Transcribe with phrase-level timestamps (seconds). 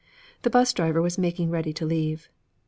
[0.41, 2.27] The 'bus driver was making ready to leave.